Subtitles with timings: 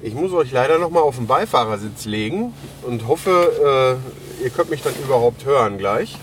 [0.00, 3.98] ich muss euch leider noch mal auf den Beifahrersitz legen und hoffe,
[4.40, 6.16] äh, ihr könnt mich dann überhaupt hören gleich.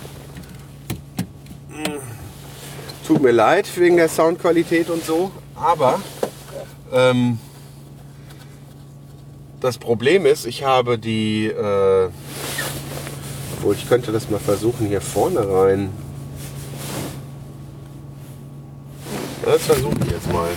[3.06, 6.00] Tut mir leid wegen der Soundqualität und so, aber
[6.92, 7.38] ähm,
[9.60, 12.10] das Problem ist, ich habe die, äh,
[13.58, 15.92] obwohl ich könnte das mal versuchen hier vorne rein.
[19.44, 20.50] Das versuche ich jetzt mal.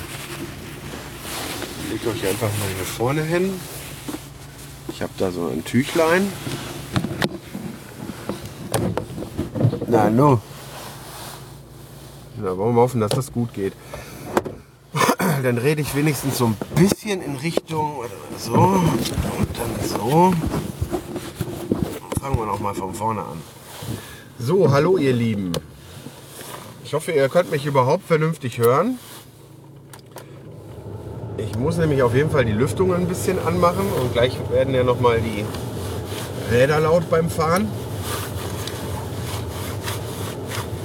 [1.90, 3.58] Legt euch einfach mal hier vorne hin.
[4.90, 6.30] Ich habe da so ein Tüchlein.
[9.86, 10.40] Na, no.
[12.36, 13.72] Na, wollen wir hoffen, dass das gut geht.
[15.42, 18.04] Dann rede ich wenigstens so ein bisschen in Richtung
[18.38, 20.34] so und dann so.
[22.20, 23.40] Fangen wir noch mal von vorne an.
[24.38, 25.52] So, hallo ihr Lieben.
[26.84, 28.98] Ich hoffe, ihr könnt mich überhaupt vernünftig hören.
[31.38, 34.82] Ich muss nämlich auf jeden Fall die Lüftung ein bisschen anmachen und gleich werden ja
[34.82, 35.44] noch mal die
[36.52, 37.68] Räder laut beim Fahren.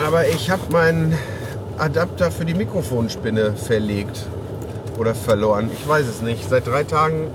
[0.06, 1.18] Aber ich habe meinen
[1.80, 4.28] Adapter für die Mikrofonspinne verlegt
[5.00, 5.72] oder verloren.
[5.74, 6.48] Ich weiß es nicht.
[6.48, 7.32] Seit drei Tagen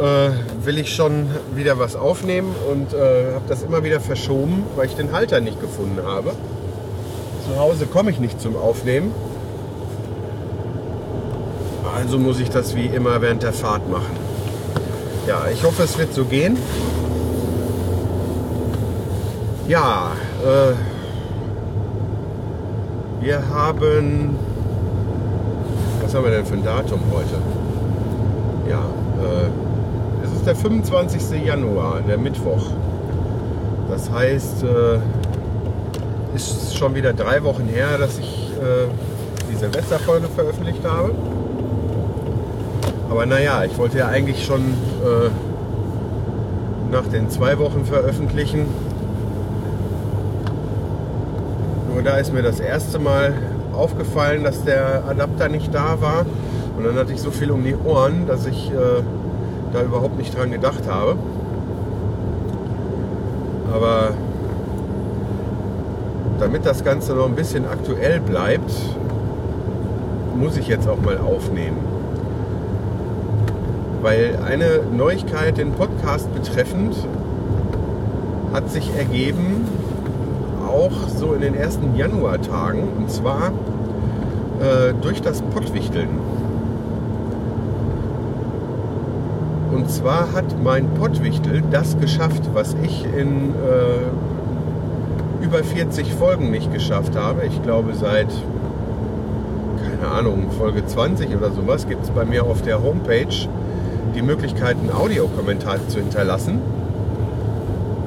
[0.00, 0.30] äh,
[0.64, 4.96] will ich schon wieder was aufnehmen und äh, habe das immer wieder verschoben, weil ich
[4.96, 6.32] den Halter nicht gefunden habe.
[7.48, 9.12] Zu Hause komme ich nicht zum Aufnehmen.
[12.04, 14.14] Also muss ich das wie immer während der Fahrt machen.
[15.26, 16.58] Ja, ich hoffe, es wird so gehen.
[19.66, 20.12] Ja,
[20.44, 20.74] äh,
[23.24, 24.36] wir haben.
[26.02, 27.38] Was haben wir denn für ein Datum heute?
[28.68, 28.80] Ja,
[29.22, 31.42] äh, es ist der 25.
[31.42, 32.66] Januar, der Mittwoch.
[33.88, 34.98] Das heißt, äh,
[36.36, 38.88] ist schon wieder drei Wochen her, dass ich äh,
[39.50, 41.14] die Silvesterfolge veröffentlicht habe.
[43.14, 45.30] Aber naja, ich wollte ja eigentlich schon äh,
[46.90, 48.66] nach den zwei Wochen veröffentlichen.
[51.92, 53.34] Nur da ist mir das erste Mal
[53.72, 56.26] aufgefallen, dass der Adapter nicht da war.
[56.76, 58.74] Und dann hatte ich so viel um die Ohren, dass ich äh,
[59.72, 61.14] da überhaupt nicht dran gedacht habe.
[63.72, 64.08] Aber
[66.40, 68.72] damit das Ganze noch ein bisschen aktuell bleibt,
[70.34, 71.93] muss ich jetzt auch mal aufnehmen.
[74.04, 76.94] Weil eine Neuigkeit den Podcast betreffend
[78.52, 79.66] hat sich ergeben,
[80.68, 83.46] auch so in den ersten Januartagen, und zwar
[84.60, 86.10] äh, durch das Pottwichteln.
[89.72, 96.70] Und zwar hat mein Pottwichtel das geschafft, was ich in äh, über 40 Folgen nicht
[96.74, 97.46] geschafft habe.
[97.46, 98.28] Ich glaube seit,
[99.82, 103.48] keine Ahnung, Folge 20 oder sowas gibt es bei mir auf der Homepage
[104.14, 106.60] die Möglichkeit, einen Audiokommentar zu hinterlassen.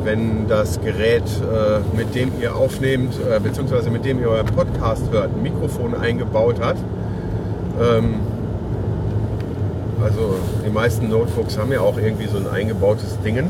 [0.03, 5.11] Wenn das Gerät, äh, mit dem ihr aufnehmt, äh, beziehungsweise mit dem ihr euren Podcast
[5.11, 6.77] hört, ein Mikrofon eingebaut hat.
[7.81, 8.15] Ähm,
[10.01, 10.35] also
[10.65, 13.49] die meisten Notebooks haben ja auch irgendwie so ein eingebautes Dingen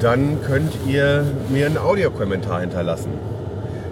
[0.00, 3.10] dann könnt ihr mir einen Audiokommentar hinterlassen.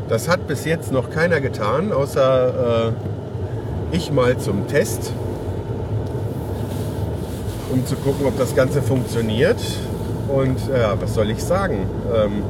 [0.09, 5.12] Das hat bis jetzt noch keiner getan, außer äh, ich mal zum Test,
[7.76, 9.60] um zu gucken, ob das Ganze funktioniert.
[10.28, 11.87] Und ja, was soll ich sagen?
[12.14, 12.42] Ähm,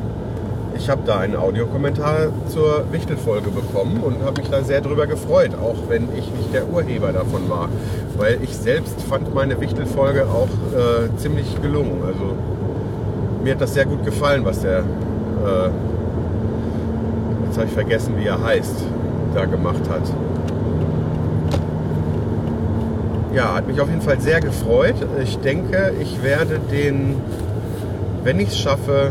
[0.78, 5.53] ich habe da einen Audiokommentar zur Wichtelfolge bekommen und habe mich da sehr drüber gefreut,
[5.60, 7.69] auch wenn ich nicht der Urheber davon war.
[8.16, 12.03] Weil ich selbst fand meine Wichtelfolge auch äh, ziemlich gelungen.
[12.06, 12.36] Also
[13.42, 15.71] mir hat das sehr gut gefallen, was der, äh,
[17.47, 18.77] jetzt habe ich vergessen, wie er heißt,
[19.34, 20.03] da gemacht hat.
[23.36, 24.94] Ja, hat mich auf jeden Fall sehr gefreut.
[25.22, 27.21] Ich denke, ich werde den,
[28.24, 29.10] wenn ich es schaffe,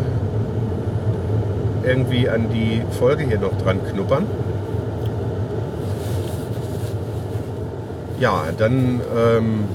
[1.84, 4.26] irgendwie an die Folge hier noch dran knuppern.
[8.20, 9.66] Ja, dann ähm,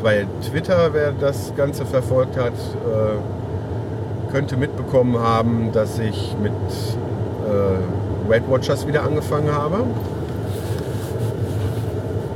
[0.00, 8.30] bei Twitter, wer das Ganze verfolgt hat, äh, könnte mitbekommen haben, dass ich mit äh,
[8.30, 9.78] Weight Watchers wieder angefangen habe.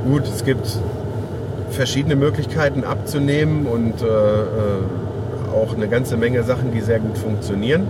[0.05, 0.77] Gut, es gibt
[1.77, 4.09] verschiedene Möglichkeiten abzunehmen und äh, äh,
[5.53, 7.87] auch eine ganze Menge Sachen, die sehr gut funktionieren.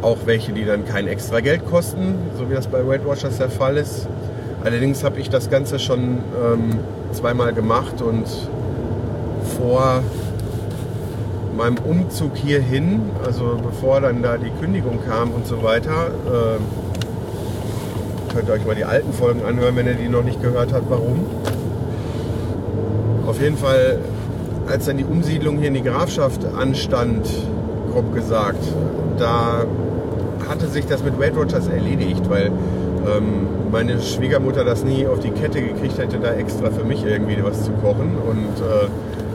[0.00, 3.50] Auch welche, die dann kein extra Geld kosten, so wie das bei Weight Watchers der
[3.50, 4.06] Fall ist.
[4.62, 6.78] Allerdings habe ich das Ganze schon ähm,
[7.12, 8.26] zweimal gemacht und
[9.58, 10.02] vor
[11.56, 16.58] meinem Umzug hierhin, also bevor dann da die Kündigung kam und so weiter, äh,
[18.32, 20.88] könnt ihr euch mal die alten Folgen anhören, wenn ihr die noch nicht gehört habt,
[20.88, 21.26] warum.
[23.28, 23.98] Auf jeden Fall,
[24.66, 27.28] als dann die Umsiedlung hier in die Grafschaft anstand,
[27.92, 28.64] grob gesagt,
[29.18, 29.66] da
[30.48, 35.30] hatte sich das mit Weight Watchers erledigt, weil ähm, meine Schwiegermutter das nie auf die
[35.30, 38.16] Kette gekriegt hätte, da extra für mich irgendwie was zu kochen.
[38.26, 38.88] Und äh,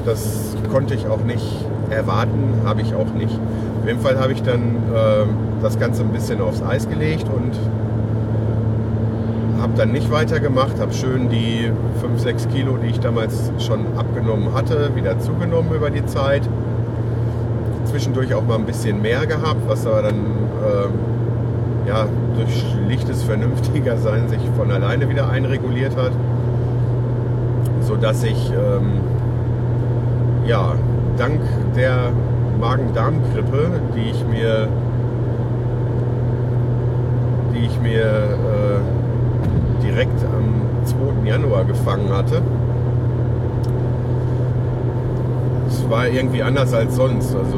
[0.08, 3.40] das konnte ich auch nicht erwarten, habe ich auch nicht.
[3.80, 4.62] Auf jeden Fall habe ich dann
[4.92, 7.52] äh, das Ganze ein bisschen aufs Eis gelegt und
[9.64, 11.72] habe dann nicht weitergemacht, habe schön die
[12.02, 16.42] 5, 6 Kilo, die ich damals schon abgenommen hatte, wieder zugenommen über die Zeit.
[17.86, 23.98] Zwischendurch auch mal ein bisschen mehr gehabt, was aber dann äh, ja, durch schlichtes vernünftiger
[23.98, 26.12] Sein sich von alleine wieder einreguliert hat,
[27.80, 29.00] sodass ich ähm,
[30.46, 30.74] ja,
[31.16, 31.40] dank
[31.74, 32.12] der
[32.60, 34.68] Magen-Darm-Grippe, die ich mir,
[37.54, 38.63] die ich mir äh,
[39.94, 41.28] direkt am 2.
[41.28, 42.42] Januar gefangen hatte.
[45.68, 47.36] Es war irgendwie anders als sonst.
[47.36, 47.58] Also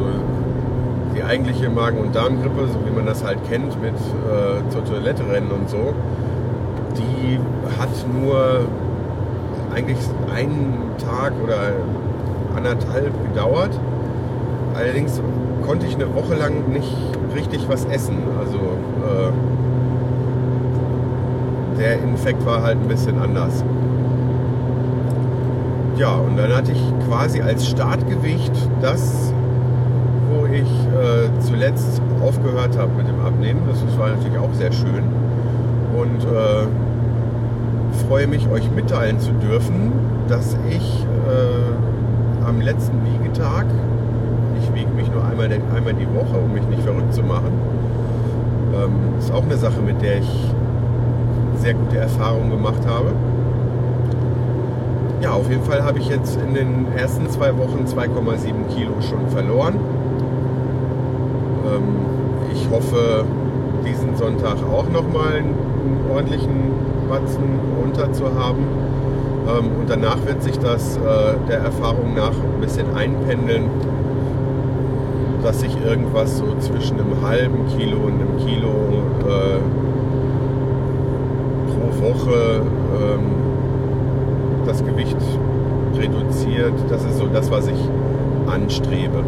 [1.16, 5.24] die eigentliche Magen- und Darmgrippe, so wie man das halt kennt, mit äh, zur Toilette
[5.30, 5.94] rennen und so,
[6.98, 7.40] die
[7.80, 7.90] hat
[8.22, 8.66] nur
[9.74, 9.98] eigentlich
[10.34, 11.74] einen Tag oder
[12.56, 13.80] anderthalb gedauert.
[14.74, 15.22] Allerdings
[15.66, 16.94] konnte ich eine Woche lang nicht
[17.34, 18.18] richtig was essen.
[18.38, 19.32] Also äh,
[21.78, 23.64] der Infekt war halt ein bisschen anders.
[25.98, 28.52] Ja, und dann hatte ich quasi als Startgewicht
[28.82, 29.34] das,
[30.30, 33.62] wo ich äh, zuletzt aufgehört habe mit dem Abnehmen.
[33.68, 35.04] Das war natürlich auch sehr schön.
[35.96, 36.68] Und äh,
[38.08, 39.94] freue mich, euch mitteilen zu dürfen,
[40.28, 43.66] dass ich äh, am letzten Wiegetag,
[44.62, 47.54] ich wiege mich nur einmal, einmal die Woche, um mich nicht verrückt zu machen,
[48.74, 50.54] ähm, ist auch eine Sache, mit der ich
[51.66, 53.12] sehr gute Erfahrungen gemacht habe.
[55.20, 59.28] Ja, auf jeden Fall habe ich jetzt in den ersten zwei Wochen 2,7 Kilo schon
[59.30, 59.74] verloren.
[61.66, 61.84] Ähm,
[62.54, 63.26] ich hoffe,
[63.84, 65.56] diesen Sonntag auch nochmal einen
[66.14, 66.72] ordentlichen
[67.10, 68.68] Batzen runter zu haben.
[69.48, 71.00] Ähm, und danach wird sich das äh,
[71.50, 73.72] der Erfahrung nach ein bisschen einpendeln,
[75.42, 78.70] dass ich irgendwas so zwischen einem halben Kilo und einem Kilo
[79.28, 79.58] äh,
[82.00, 85.18] Woche ähm, das Gewicht
[85.98, 86.74] reduziert.
[86.90, 87.80] Das ist so das, was ich
[88.48, 89.24] anstrebe.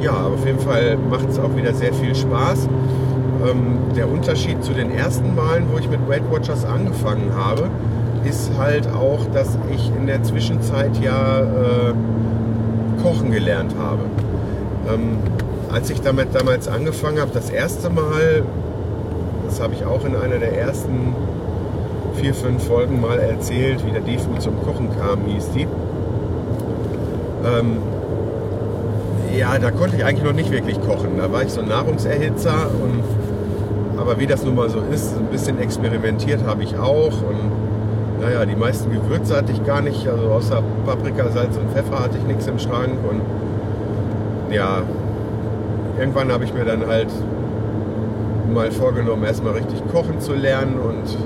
[0.00, 2.68] Ja, auf jeden Fall macht es auch wieder sehr viel Spaß.
[3.48, 7.68] Ähm, der Unterschied zu den ersten Malen, wo ich mit Weight Watchers angefangen habe,
[8.24, 11.94] ist halt auch, dass ich in der Zwischenzeit ja äh,
[13.02, 14.02] kochen gelernt habe.
[14.92, 15.18] Ähm,
[15.72, 18.44] als ich damit damals angefangen habe, das erste Mal,
[19.56, 21.14] das habe ich auch in einer der ersten
[22.16, 25.62] vier, fünf Folgen mal erzählt, wie der Defu zum Kochen kam, hieß die.
[27.42, 27.78] Ähm,
[29.34, 31.16] ja, da konnte ich eigentlich noch nicht wirklich kochen.
[31.16, 33.02] Da war ich so ein Nahrungserhitzer und
[33.98, 38.44] aber wie das nun mal so ist, ein bisschen experimentiert habe ich auch und naja,
[38.44, 42.24] die meisten Gewürze hatte ich gar nicht, also außer Paprika, Salz und Pfeffer hatte ich
[42.24, 43.22] nichts im Schrank und
[44.54, 44.82] ja,
[45.98, 47.08] irgendwann habe ich mir dann halt
[48.52, 51.16] mal vorgenommen, erstmal richtig kochen zu lernen und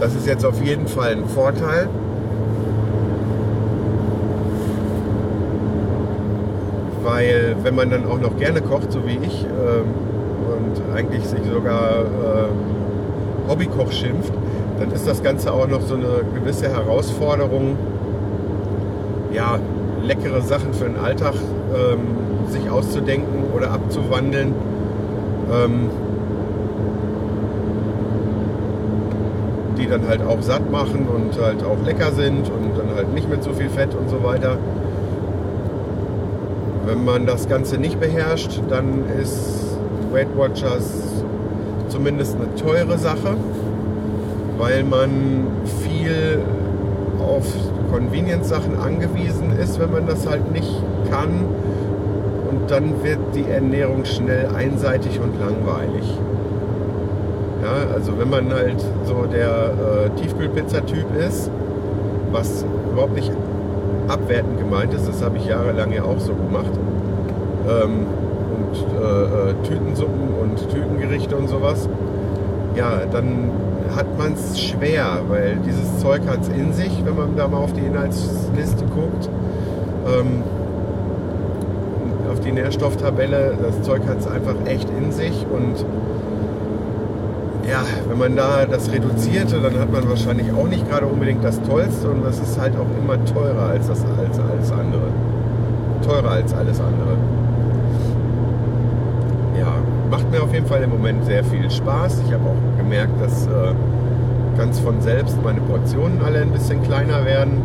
[0.00, 1.88] das ist jetzt auf jeden Fall ein Vorteil.
[7.02, 10.10] Weil wenn man dann auch noch gerne kocht, so wie ich, ähm,
[10.50, 14.32] und eigentlich sich sogar äh, Hobbykoch schimpft,
[14.78, 17.76] dann ist das Ganze auch noch so eine gewisse Herausforderung,
[19.32, 19.58] ja,
[20.02, 21.34] leckere Sachen für den Alltag
[21.74, 24.54] ähm, sich auszudenken oder abzuwandeln.
[25.52, 25.90] Ähm,
[29.80, 33.28] die dann halt auch satt machen und halt auch lecker sind und dann halt nicht
[33.28, 34.58] mit so viel Fett und so weiter.
[36.86, 39.76] Wenn man das Ganze nicht beherrscht, dann ist
[40.12, 41.24] Weight Watchers
[41.88, 43.36] zumindest eine teure Sache,
[44.58, 45.10] weil man
[45.82, 46.40] viel
[47.20, 47.44] auf
[47.92, 51.44] Convenience-Sachen angewiesen ist, wenn man das halt nicht kann.
[52.50, 56.04] Und dann wird die Ernährung schnell einseitig und langweilig.
[58.00, 61.50] Also wenn man halt so der äh, Tiefkühlpizza-Typ ist,
[62.32, 63.30] was überhaupt nicht
[64.08, 66.72] abwertend gemeint ist, das habe ich jahrelang ja auch so gemacht.
[67.68, 68.06] Ähm,
[68.56, 71.90] und äh, äh, Tütensuppen und Tütengerichte und sowas.
[72.74, 73.50] Ja, dann
[73.94, 77.58] hat man es schwer, weil dieses Zeug hat es in sich, wenn man da mal
[77.58, 79.28] auf die Inhaltsliste guckt.
[80.06, 80.42] Ähm,
[82.32, 85.84] auf die Nährstofftabelle, das Zeug hat es einfach echt in sich und
[87.68, 91.60] ja, wenn man da das reduzierte, dann hat man wahrscheinlich auch nicht gerade unbedingt das
[91.62, 95.08] Tollste und das ist halt auch immer teurer als das als alles andere.
[96.04, 97.16] Teurer als alles andere.
[99.58, 99.74] Ja,
[100.10, 102.22] macht mir auf jeden Fall im Moment sehr viel Spaß.
[102.26, 103.74] Ich habe auch gemerkt, dass äh,
[104.56, 107.62] ganz von selbst meine Portionen alle ein bisschen kleiner werden.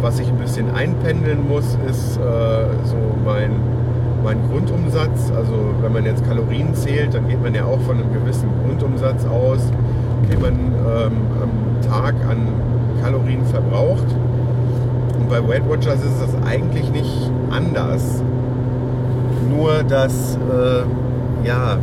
[0.00, 2.20] Was ich ein bisschen einpendeln muss, ist äh,
[2.84, 3.77] so mein
[4.22, 8.12] mein Grundumsatz, also wenn man jetzt Kalorien zählt, dann geht man ja auch von einem
[8.12, 9.60] gewissen Grundumsatz aus,
[10.30, 12.48] den man ähm, am Tag an
[13.02, 14.06] Kalorien verbraucht.
[15.18, 18.22] Und bei Weight Watchers ist das eigentlich nicht anders.
[19.48, 21.78] Nur dass, äh, ja,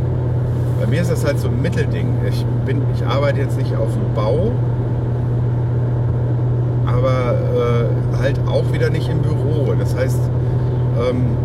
[0.80, 2.14] bei mir ist das halt so ein Mittelding.
[2.28, 4.52] Ich, bin, ich arbeite jetzt nicht auf dem Bau,
[6.86, 9.74] aber äh, halt auch wieder nicht im Büro.
[9.78, 10.20] Das heißt,
[10.98, 11.36] ähm,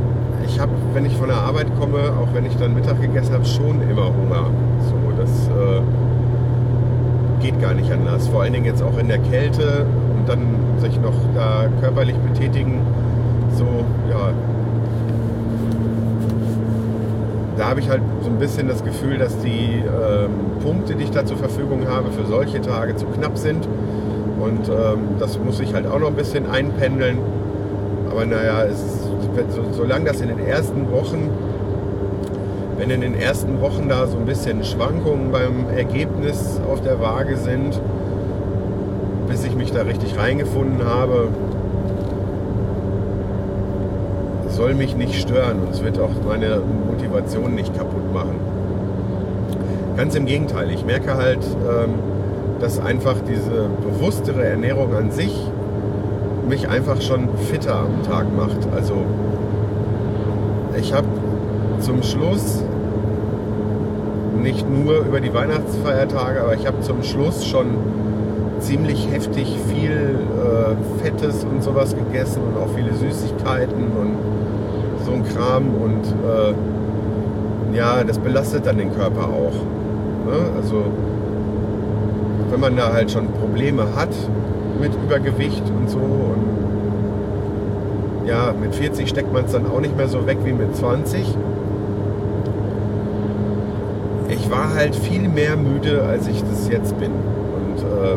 [0.46, 3.46] ich habe, wenn ich von der Arbeit komme, auch wenn ich dann Mittag gegessen habe,
[3.46, 4.50] schon immer Hunger.
[4.90, 5.82] So, das äh,
[7.42, 8.28] geht gar nicht anders.
[8.28, 9.86] Vor allen Dingen jetzt auch in der Kälte
[10.18, 10.40] und dann
[10.80, 12.82] sich noch da körperlich betätigen.
[13.56, 13.66] So,
[14.10, 14.32] ja.
[17.58, 20.32] Da habe ich halt so ein bisschen das Gefühl, dass die ähm,
[20.64, 23.68] Punkte, die ich da zur Verfügung habe, für solche Tage zu knapp sind.
[24.40, 27.20] Und ähm, das muss ich halt auch noch ein bisschen einpendeln.
[28.10, 28.82] Aber naja, es
[29.50, 31.30] so, solange das in den ersten Wochen,
[32.78, 37.38] wenn in den ersten Wochen da so ein bisschen Schwankungen beim Ergebnis auf der Waage
[37.38, 37.80] sind,
[39.28, 41.30] bis ich mich da richtig reingefunden habe,
[44.50, 48.36] soll mich nicht stören und es wird auch meine Motivation nicht kaputt machen.
[49.96, 51.94] Ganz im Gegenteil, ich merke halt, ähm,
[52.60, 55.34] dass einfach diese bewusstere Ernährung an sich
[56.52, 58.68] mich einfach schon fitter am Tag macht.
[58.76, 59.06] Also
[60.78, 61.08] ich habe
[61.80, 62.62] zum Schluss
[64.42, 67.68] nicht nur über die Weihnachtsfeiertage, aber ich habe zum Schluss schon
[68.60, 74.18] ziemlich heftig viel äh, Fettes und sowas gegessen und auch viele Süßigkeiten und
[75.06, 79.54] so ein Kram und äh, ja, das belastet dann den Körper auch.
[80.26, 80.52] Ne?
[80.58, 80.84] Also
[82.50, 84.10] wenn man da halt schon Probleme hat
[84.80, 85.98] mit Übergewicht und so.
[85.98, 86.62] Und
[88.28, 91.36] ja, mit 40 steckt man es dann auch nicht mehr so weg wie mit 20.
[94.30, 97.12] Ich war halt viel mehr müde, als ich das jetzt bin.
[97.12, 98.16] Und äh,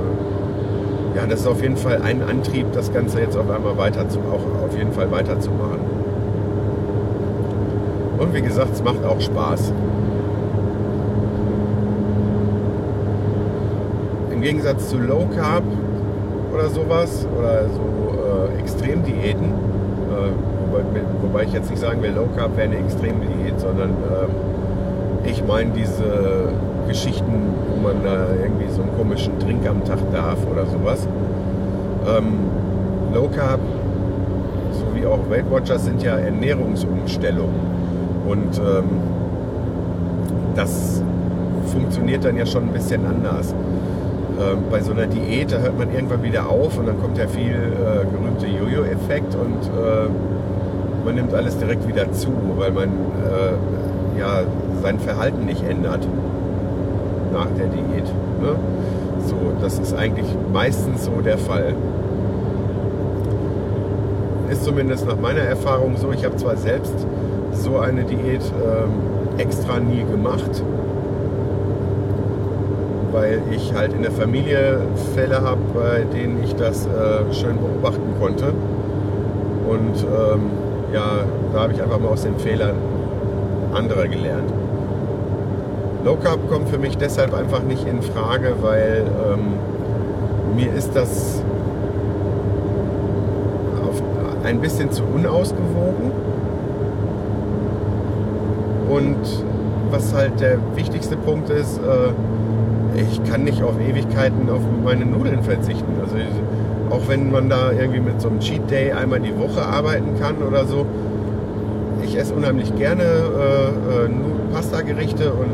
[1.16, 4.20] ja, das ist auf jeden Fall ein Antrieb, das Ganze jetzt auf einmal weiter zu,
[4.20, 5.80] auch auf jeden Fall weiterzumachen.
[8.18, 9.72] Und wie gesagt, es macht auch Spaß.
[14.32, 15.64] Im Gegensatz zu Low Carb
[16.54, 19.44] oder sowas oder so äh, Extremdiäten.
[19.44, 25.28] Äh, wobei, wobei, ich jetzt nicht sagen will, Low Carb wäre eine Extremdiät, sondern äh,
[25.28, 26.52] ich meine diese
[26.86, 31.08] Geschichten, wo man da irgendwie so einen komischen Drink am Tag darf oder sowas.
[32.06, 32.38] Ähm,
[33.12, 33.60] Low Carb
[34.72, 37.54] sowie auch Weight Watchers sind ja Ernährungsumstellungen
[38.26, 38.84] und ähm,
[40.54, 41.02] das
[41.72, 43.54] funktioniert dann ja schon ein bisschen anders.
[44.40, 47.28] Ähm, bei so einer Diät, da hört man irgendwann wieder auf und dann kommt der
[47.28, 50.08] viel äh, gerühmte Jojo-Effekt und äh,
[51.04, 54.42] man nimmt alles direkt wieder zu, weil man äh, ja
[54.82, 56.06] sein Verhalten nicht ändert
[57.32, 58.06] nach der Diät.
[58.40, 58.56] Ne?
[59.26, 61.74] So, das ist eigentlich meistens so der Fall.
[64.50, 66.10] Ist zumindest nach meiner Erfahrung so.
[66.12, 66.94] Ich habe zwar selbst
[67.52, 70.62] so eine Diät ähm, extra nie gemacht,
[73.14, 74.80] weil ich halt in der Familie
[75.14, 78.46] Fälle habe, bei denen ich das äh, schön beobachten konnte.
[79.68, 80.50] Und ähm,
[80.92, 81.20] ja,
[81.52, 82.74] da habe ich einfach mal aus den Fehlern
[83.72, 84.52] anderer gelernt.
[86.04, 91.40] Low Carb kommt für mich deshalb einfach nicht in Frage, weil ähm, mir ist das
[94.44, 96.10] ein bisschen zu unausgewogen.
[98.90, 99.44] Und
[99.90, 102.12] was halt der wichtigste Punkt ist, äh,
[102.96, 105.92] ich kann nicht auf Ewigkeiten auf meine Nudeln verzichten.
[106.00, 106.16] Also
[106.90, 110.36] auch wenn man da irgendwie mit so einem Cheat Day einmal die Woche arbeiten kann
[110.46, 110.86] oder so.
[112.02, 114.10] Ich esse unheimlich gerne äh, äh,
[114.52, 115.50] Pasta-Gerichte und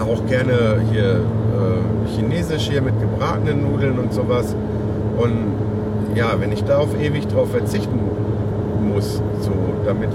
[0.00, 4.54] auch gerne hier äh, chinesisch hier mit gebratenen Nudeln und sowas.
[5.18, 5.56] Und
[6.14, 7.98] ja, wenn ich da auf ewig drauf verzichten
[8.94, 9.52] muss, so
[9.84, 10.10] damit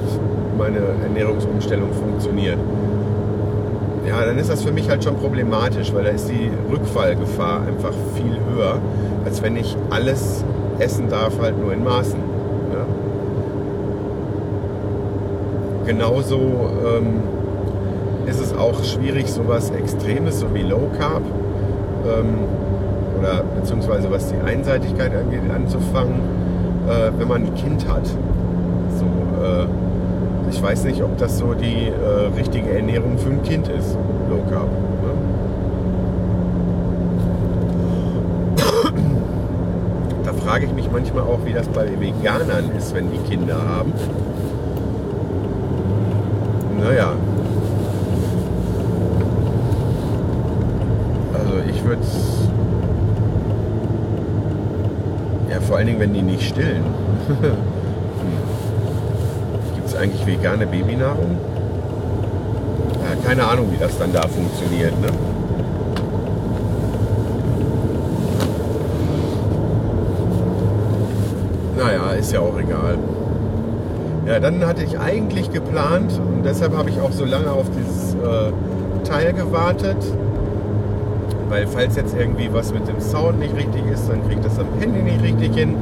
[0.58, 2.58] meine Ernährungsumstellung funktioniert,
[4.08, 7.94] ja, dann ist das für mich halt schon problematisch, weil da ist die Rückfallgefahr einfach
[8.16, 8.80] viel höher,
[9.26, 10.44] als wenn ich alles
[10.80, 12.20] essen darf, halt nur in Maßen.
[12.74, 12.86] Ja.
[15.86, 17.22] Genauso ähm,
[18.28, 21.24] ist es auch schwierig, sowas Extremes, so wie Low Carb,
[22.06, 22.40] ähm,
[23.20, 26.22] oder beziehungsweise was die Einseitigkeit angeht, anzufangen,
[26.88, 28.10] äh, wenn man ein Kind hat.
[30.52, 33.98] Ich weiß nicht, ob das so die äh, richtige Ernährung für ein Kind ist,
[34.30, 34.68] Low Carb.
[40.26, 43.94] Da frage ich mich manchmal auch, wie das bei Veganern ist, wenn die Kinder haben.
[46.80, 47.14] Naja.
[51.34, 52.02] Also ich würde
[55.50, 56.84] ja vor allen Dingen, wenn die nicht stillen.
[60.02, 61.38] Eigentlich vegane Babynahrung?
[63.04, 65.00] Ja, keine Ahnung, wie das dann da funktioniert.
[65.00, 65.10] Ne?
[71.78, 72.98] Naja, ist ja auch egal.
[74.26, 78.16] Ja, dann hatte ich eigentlich geplant und deshalb habe ich auch so lange auf dieses
[78.16, 78.52] äh,
[79.04, 79.98] Teil gewartet.
[81.50, 84.66] Weil falls jetzt irgendwie was mit dem Sound nicht richtig ist, dann kriegt das am
[84.80, 85.76] Handy nicht richtig hin.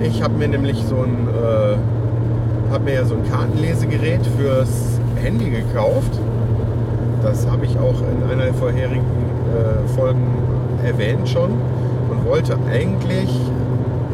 [0.00, 1.76] Ich habe mir nämlich so ein, äh,
[2.70, 6.12] habe mir ja so ein Kartenlesegerät fürs Handy gekauft.
[7.22, 10.26] Das habe ich auch in einer der vorherigen äh, Folgen
[10.84, 13.28] erwähnt schon und wollte eigentlich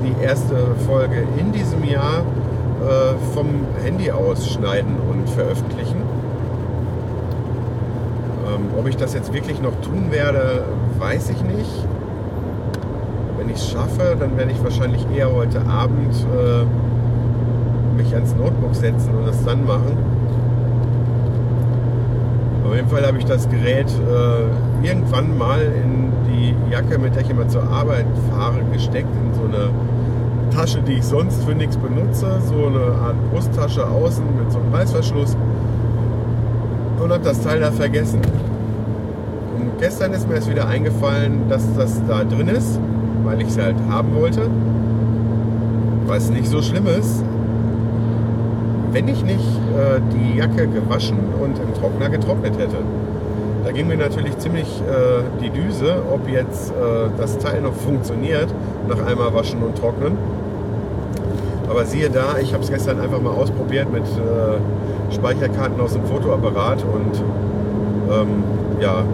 [0.03, 2.21] die erste Folge in diesem Jahr
[2.83, 3.47] äh, vom
[3.85, 6.03] Handy aus schneiden und veröffentlichen.
[8.47, 10.65] Ähm, ob ich das jetzt wirklich noch tun werde,
[10.99, 11.87] weiß ich nicht.
[13.39, 16.65] Wenn ich es schaffe, dann werde ich wahrscheinlich eher heute Abend äh,
[18.07, 19.97] mich ans Notebook setzen und das dann machen.
[22.67, 27.23] Auf jeden Fall habe ich das Gerät äh, irgendwann mal in die Jacke, mit der
[27.23, 29.71] ich immer zur Arbeit fahre, gesteckt, in so eine
[30.51, 32.41] Tasche, die ich sonst für nichts benutze.
[32.47, 35.37] So eine Art Brusttasche außen mit so einem Reißverschluss.
[37.03, 38.21] Und habe das Teil da vergessen.
[39.59, 42.81] Und gestern ist mir es wieder eingefallen, dass das da drin ist,
[43.25, 44.49] weil ich es halt haben wollte.
[46.07, 47.23] Was nicht so schlimm ist,
[48.97, 49.45] wenn ich nicht
[49.77, 52.79] äh, die Jacke gewaschen und im Trockner getrocknet hätte.
[53.63, 56.75] Da ging mir natürlich ziemlich äh, die Düse, ob jetzt äh,
[57.19, 58.49] das Teil noch funktioniert
[58.89, 60.17] nach einmal waschen und trocknen.
[61.69, 66.07] Aber siehe da, ich habe es gestern einfach mal ausprobiert mit äh, Speicherkarten aus dem
[66.07, 67.23] Fotoapparat und
[68.11, 68.45] ähm,
[68.81, 69.05] ja,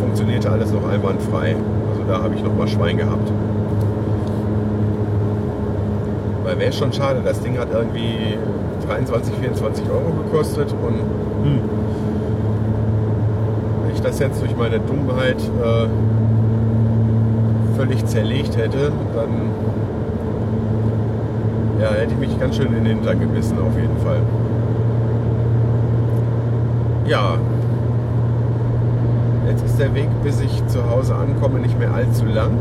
[0.00, 1.54] funktionierte alles noch einwandfrei.
[1.90, 3.30] Also da habe ich noch mal Schwein gehabt.
[6.44, 8.38] Weil wäre schon schade, das Ding hat irgendwie
[8.88, 10.94] 23, 24 Euro gekostet und
[11.44, 11.60] hm,
[13.82, 15.88] wenn ich das jetzt durch meine Dummheit äh,
[17.76, 19.50] völlig zerlegt hätte, dann
[21.80, 24.20] ja, hätte ich mich ganz schön in den Hintern gebissen auf jeden Fall.
[27.06, 27.36] Ja,
[29.48, 32.52] jetzt ist der Weg, bis ich zu Hause ankomme, nicht mehr allzu lang.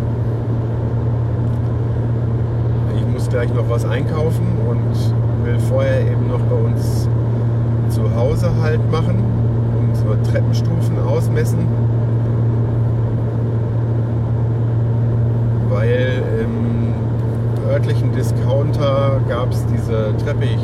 [2.98, 7.08] Ich muss gleich noch was einkaufen und will vorher eben noch bei uns
[7.90, 9.24] zu Hause halt machen,
[9.80, 11.60] unsere Treppenstufen ausmessen.
[15.70, 20.60] Weil im örtlichen Discounter gab es diese Treppich,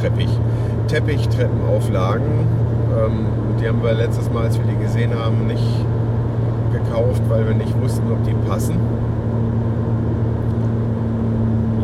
[0.00, 0.40] Treppich,
[0.86, 2.46] Teppichtreppenauflagen.
[2.96, 3.26] Ähm,
[3.60, 5.84] die haben wir letztes Mal, als wir die gesehen haben, nicht
[6.72, 8.76] gekauft, weil wir nicht wussten, ob die passen.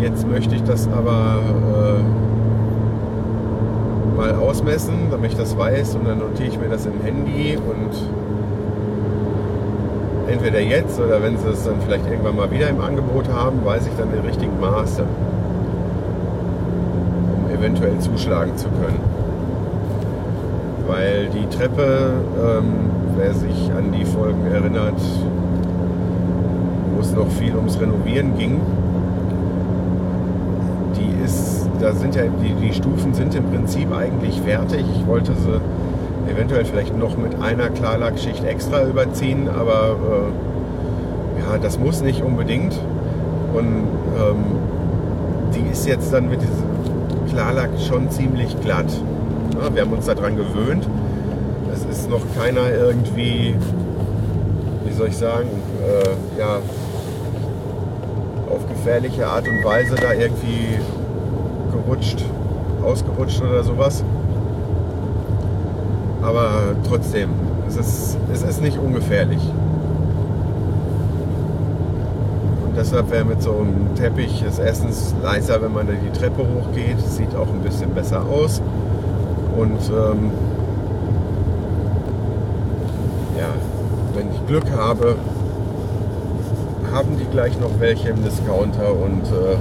[0.01, 1.39] Jetzt möchte ich das aber
[1.75, 2.03] äh,
[4.17, 7.91] mal ausmessen, damit ich das weiß und dann notiere ich mir das im Handy und
[10.29, 13.87] entweder jetzt oder wenn sie es dann vielleicht irgendwann mal wieder im Angebot haben, weiß
[13.87, 15.05] ich dann den richtigen Maße,
[17.37, 19.01] um eventuell zuschlagen zu können.
[20.87, 25.01] Weil die Treppe, ähm, wer sich an die Folgen erinnert,
[26.95, 28.61] wo es noch viel ums Renovieren ging,
[30.97, 34.87] die ist, da sind ja die, die Stufen sind im Prinzip eigentlich fertig.
[34.91, 35.61] Ich wollte sie
[36.33, 39.97] eventuell vielleicht noch mit einer Klarlackschicht extra überziehen, aber
[41.37, 42.73] äh, ja, das muss nicht unbedingt.
[43.53, 44.45] Und ähm,
[45.55, 48.91] die ist jetzt dann mit diesem Klarlack schon ziemlich glatt.
[49.53, 50.89] Ja, wir haben uns daran gewöhnt.
[51.71, 53.57] Es ist noch keiner irgendwie,
[54.87, 55.51] wie soll ich sagen,
[55.87, 56.61] äh, ja,
[58.49, 60.79] auf gefährliche Art und Weise da irgendwie
[61.75, 62.25] gerutscht,
[62.83, 64.05] ausgerutscht oder sowas.
[66.23, 67.31] Aber trotzdem,
[67.69, 69.41] es ist, es ist nicht ungefährlich.
[72.65, 76.43] Und deshalb wäre mit so einem Teppich es erstens leiser, wenn man da die Treppe
[76.43, 76.99] hochgeht.
[77.01, 78.63] Sieht auch ein bisschen besser aus.
[79.57, 80.31] Und ähm,
[83.39, 83.49] ja,
[84.15, 85.17] wenn ich Glück habe,
[86.93, 89.57] haben die gleich noch welche im Discounter und äh,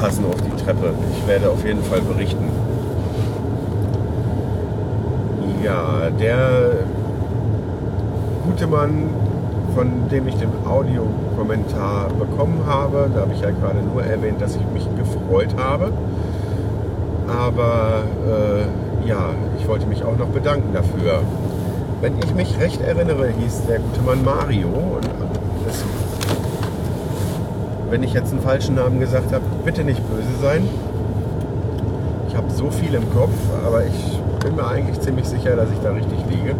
[0.00, 0.92] die passen auf die Treppe.
[1.16, 2.48] Ich werde auf jeden Fall berichten.
[5.64, 6.84] Ja, der
[8.46, 9.10] gute Mann,
[9.74, 14.56] von dem ich den Audiokommentar bekommen habe, da habe ich ja gerade nur erwähnt, dass
[14.56, 15.92] ich mich gefreut habe.
[17.28, 21.20] Aber äh, ja, ich wollte mich auch noch bedanken dafür.
[22.00, 24.68] Wenn ich mich recht erinnere, hieß der gute Mann Mario.
[24.68, 25.08] Und
[25.66, 25.84] das,
[27.90, 30.68] wenn ich jetzt einen falschen Namen gesagt habe, bitte nicht böse sein.
[32.28, 33.34] Ich habe so viel im Kopf,
[33.66, 36.54] aber ich bin mir eigentlich ziemlich sicher, dass ich da richtig liege.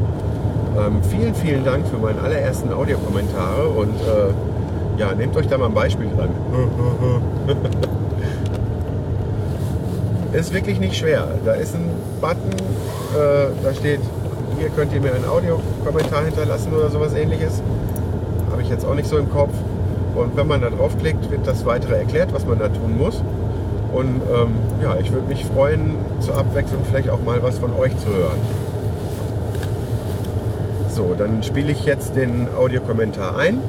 [0.78, 5.66] Ähm, vielen, vielen Dank für meine allerersten Audiokommentare und äh, ja, nehmt euch da mal
[5.66, 6.30] ein Beispiel dran.
[10.32, 11.26] ist wirklich nicht schwer.
[11.44, 11.90] Da ist ein
[12.20, 12.50] Button,
[13.14, 14.00] äh, da steht,
[14.58, 17.62] hier könnt ihr mir einen Audiokommentar hinterlassen oder sowas ähnliches.
[18.50, 19.52] Habe ich jetzt auch nicht so im Kopf.
[20.14, 23.22] Und wenn man da draufklickt, wird das weitere erklärt, was man da tun muss.
[23.92, 27.96] Und ähm, ja, ich würde mich freuen, zur Abwechslung vielleicht auch mal was von euch
[27.98, 28.38] zu hören.
[30.88, 33.60] So, dann spiele ich jetzt den Audiokommentar ein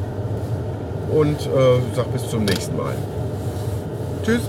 [1.11, 2.95] und äh, sag bis zum nächsten Mal.
[4.23, 4.41] Tschüss.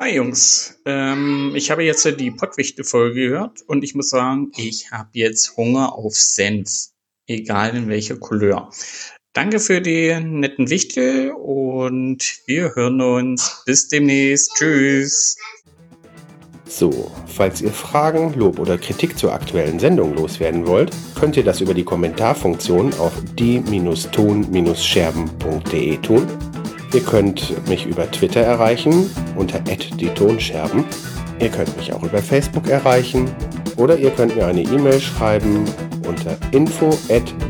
[0.00, 5.08] Hi Jungs, ähm, ich habe jetzt die Pottwichte-Folge gehört und ich muss sagen, ich habe
[5.12, 6.90] jetzt Hunger auf Senf,
[7.26, 8.70] egal in welcher Couleur.
[9.32, 13.62] Danke für die netten Wichtel und wir hören uns.
[13.66, 14.52] Bis demnächst.
[14.56, 15.36] Tschüss.
[16.66, 21.60] So, falls ihr Fragen, Lob oder Kritik zur aktuellen Sendung loswerden wollt, könnt ihr das
[21.60, 26.26] über die Kommentarfunktion auf die-ton-scherben.de tun
[26.94, 30.84] Ihr könnt mich über Twitter erreichen unter @die-tonscherben.
[31.40, 33.28] Ihr könnt mich auch über Facebook erreichen
[33.76, 35.64] oder ihr könnt mir eine E-Mail schreiben
[36.06, 36.96] unter info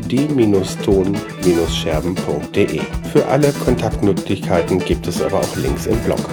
[0.09, 2.81] die-ton-scherben.de.
[3.11, 6.27] Für alle Kontaktmöglichkeiten gibt es aber auch Links im Blog.